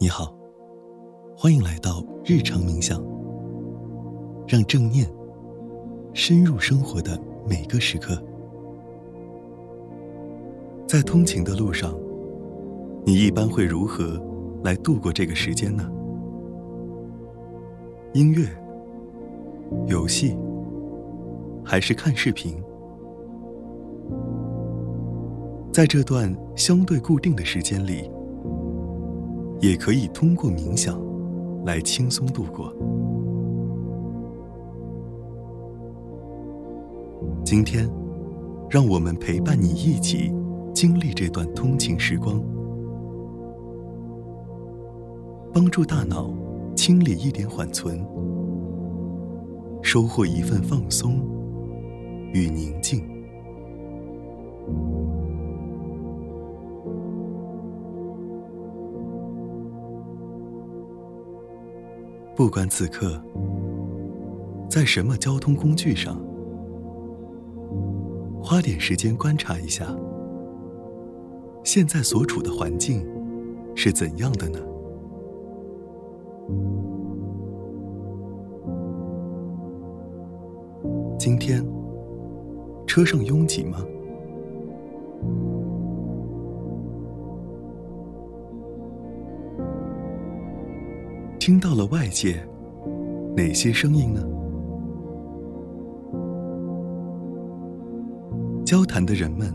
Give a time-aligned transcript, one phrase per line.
[0.00, 0.32] 你好，
[1.36, 3.02] 欢迎来到日常冥想，
[4.46, 5.10] 让正念
[6.14, 8.16] 深入生活的每个时刻。
[10.86, 11.98] 在通勤的路上，
[13.04, 14.22] 你一般会如何
[14.62, 15.90] 来度过这个时间呢？
[18.12, 18.46] 音乐、
[19.88, 20.38] 游戏，
[21.64, 22.54] 还是看视频？
[25.72, 28.08] 在这段相对固定的时间里。
[29.60, 31.00] 也可以通过冥想
[31.64, 32.72] 来轻松度过。
[37.44, 37.90] 今天，
[38.70, 40.32] 让我们陪伴你一起
[40.72, 42.40] 经历这段通勤时光，
[45.52, 46.30] 帮助大脑
[46.76, 47.98] 清理一点缓存，
[49.82, 51.20] 收获一份放松
[52.32, 53.17] 与宁静。
[62.38, 63.20] 不管此刻
[64.70, 66.16] 在什么交通工具上，
[68.40, 69.84] 花点时间观察一下，
[71.64, 73.04] 现在所处的环境
[73.74, 74.60] 是怎样的呢？
[81.18, 81.66] 今天
[82.86, 83.84] 车上拥挤吗？
[91.48, 92.46] 听到了外界
[93.34, 94.20] 哪些声音呢？
[98.66, 99.50] 交谈的人们，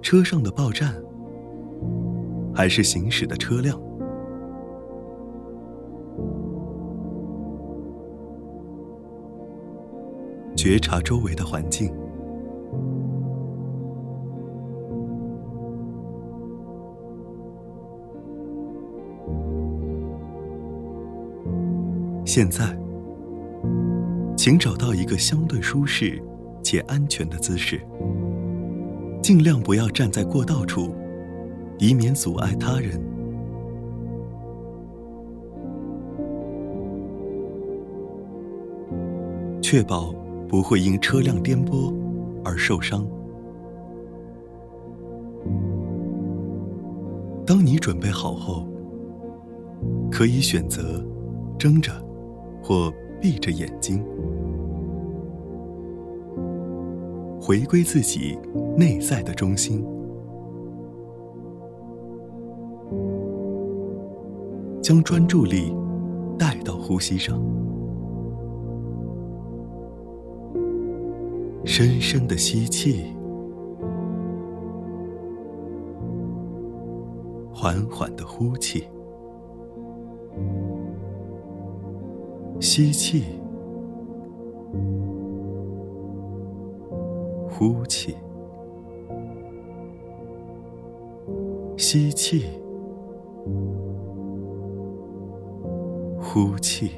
[0.00, 0.94] 车上的报站，
[2.54, 3.76] 还是行驶的车辆？
[10.54, 11.92] 觉察周围的环境。
[22.34, 22.64] 现在，
[24.38, 26.18] 请找到一个相对舒适
[26.62, 27.78] 且安全的姿势，
[29.22, 30.94] 尽量不要站在过道处，
[31.78, 32.98] 以免阻碍他人。
[39.60, 40.14] 确保
[40.48, 41.94] 不会因车辆颠簸
[42.42, 43.06] 而受伤。
[47.44, 48.66] 当你准备好后，
[50.10, 51.04] 可以选择
[51.58, 51.92] 睁着。
[52.62, 54.04] 或闭着眼睛，
[57.40, 58.38] 回归自己
[58.76, 59.84] 内在的中心，
[64.80, 65.74] 将专注力
[66.38, 67.42] 带到呼吸上，
[71.64, 73.06] 深深的吸气，
[77.52, 78.84] 缓缓的呼气。
[82.62, 83.24] 吸气，
[87.50, 88.14] 呼气，
[91.76, 92.44] 吸气，
[96.20, 96.92] 呼气。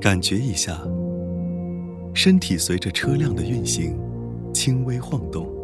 [0.00, 0.80] 感觉一下，
[2.14, 3.98] 身体随着车辆的运行，
[4.54, 5.59] 轻微晃动。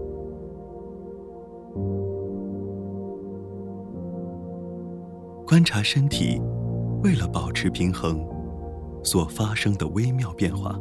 [5.56, 6.38] 观察身体
[7.02, 8.22] 为了保持平衡
[9.02, 10.78] 所发生的微妙变化，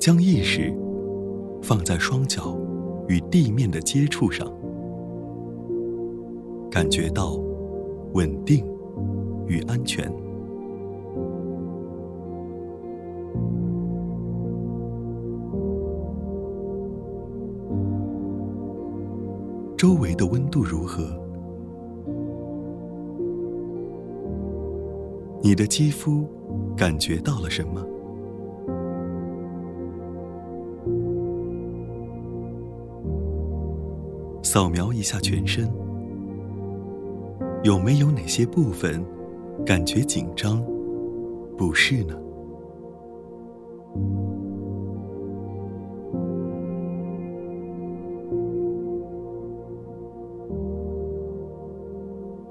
[0.00, 0.76] 将意识
[1.62, 2.58] 放在双脚
[3.06, 4.52] 与地面的接触上，
[6.68, 7.36] 感觉到
[8.14, 8.66] 稳定
[9.46, 10.25] 与安全。
[19.76, 21.04] 周围的温度如何？
[25.42, 26.26] 你的肌肤
[26.74, 27.86] 感觉到了什么？
[34.42, 35.70] 扫描一下全身，
[37.62, 39.04] 有没有哪些部分
[39.66, 40.64] 感觉紧张、
[41.54, 42.14] 不适呢？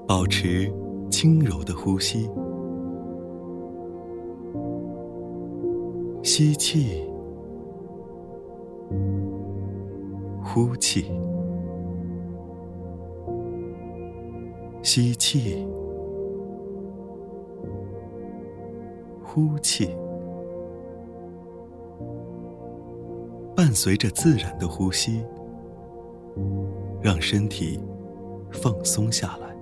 [0.06, 0.72] 保持
[1.10, 2.30] 轻柔的呼吸，
[6.22, 7.02] 吸气，
[10.44, 11.10] 呼气，
[14.80, 15.66] 吸气，
[19.24, 19.90] 呼气，
[23.56, 25.24] 伴随着自然的呼吸，
[27.02, 27.80] 让身体
[28.52, 29.55] 放松下来。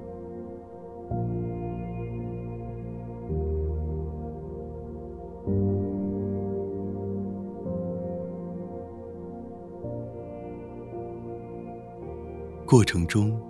[12.74, 13.40] 过程中，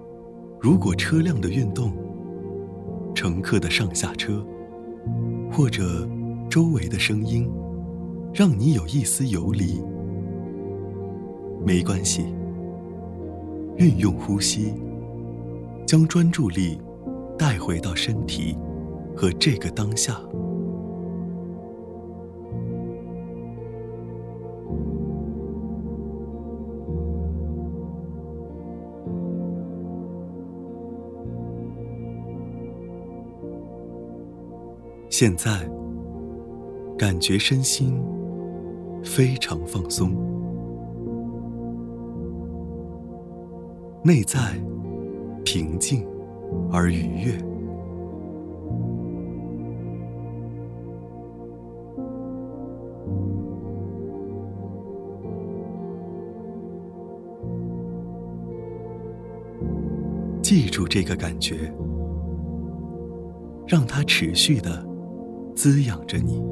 [0.61, 1.95] 如果车辆的运动、
[3.15, 4.47] 乘客的上下车，
[5.51, 6.07] 或者
[6.51, 7.51] 周围的声音，
[8.35, 9.83] 让你有一丝游离，
[11.65, 12.35] 没关系。
[13.79, 14.75] 运用呼吸，
[15.87, 16.79] 将专注力
[17.39, 18.55] 带回到身体
[19.17, 20.21] 和这个当下。
[35.17, 35.65] 现在，
[36.99, 38.03] 感觉身心
[39.05, 40.11] 非常放松，
[44.03, 44.61] 内在
[45.45, 46.05] 平静
[46.73, 47.39] 而愉悦。
[60.43, 61.73] 记住这个感觉，
[63.65, 64.93] 让它持续的。
[65.55, 66.43] 滋养着你，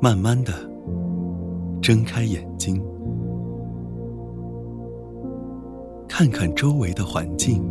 [0.00, 0.52] 慢慢的
[1.80, 2.82] 睁开眼睛，
[6.08, 7.62] 看看周围的环境，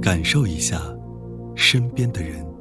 [0.00, 0.80] 感受一下
[1.54, 2.53] 身边的人。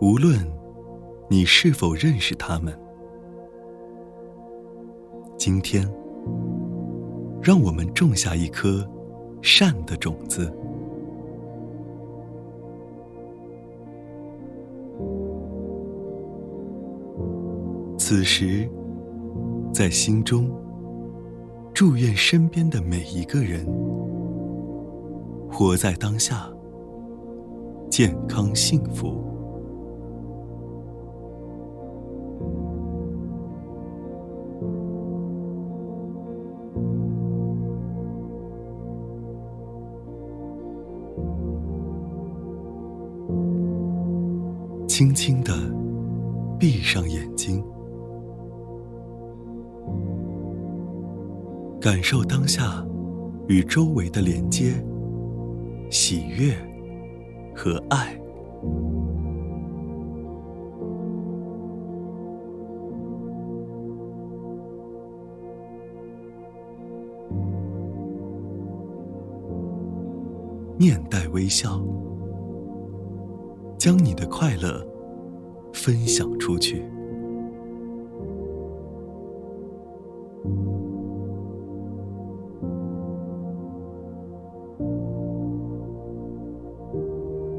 [0.00, 0.36] 无论
[1.28, 2.76] 你是否认识他们，
[5.38, 5.88] 今天，
[7.40, 8.86] 让我们种下一颗
[9.40, 10.52] 善的种子。
[17.96, 18.68] 此时，
[19.72, 20.50] 在心中
[21.72, 23.64] 祝愿身边的每一个人
[25.50, 26.52] 活在当下，
[27.88, 29.33] 健康幸福。
[44.96, 45.52] 轻轻的
[46.56, 47.60] 闭上眼睛，
[51.80, 52.86] 感受当下
[53.48, 54.72] 与周围的连接、
[55.90, 56.54] 喜悦
[57.56, 58.16] 和爱。
[70.78, 71.84] 面带微笑。
[73.84, 74.82] 将你的快乐
[75.74, 76.82] 分享出去。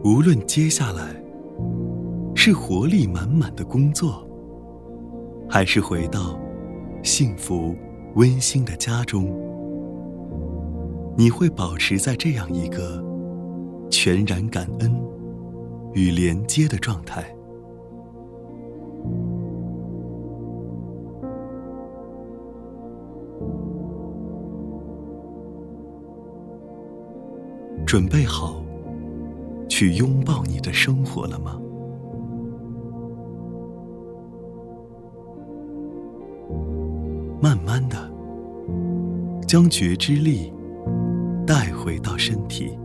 [0.03, 1.15] 无论接下来
[2.33, 4.27] 是活力满满的工作，
[5.47, 6.39] 还是回到
[7.03, 7.75] 幸福
[8.15, 9.31] 温馨的家中，
[11.15, 12.99] 你会保持在这样一个
[13.91, 15.04] 全然感恩。
[15.95, 17.23] 与连接的状态，
[27.85, 28.61] 准备好
[29.69, 31.61] 去拥抱你的生活了吗？
[37.41, 38.11] 慢慢的，
[39.47, 40.51] 将觉知力
[41.47, 42.77] 带回到身体。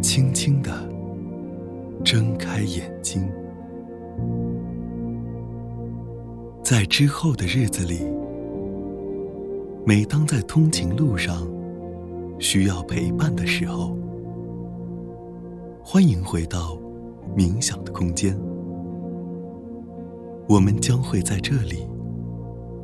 [0.00, 0.70] 轻轻的
[2.04, 3.28] 睁开眼睛，
[6.62, 8.00] 在之后的日子里，
[9.84, 11.46] 每当在通勤路上
[12.38, 13.96] 需要陪伴的时候，
[15.82, 16.78] 欢迎回到
[17.36, 18.38] 冥想的空间，
[20.48, 21.86] 我们将会在这里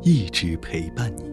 [0.02, 1.29] 一直陪伴你。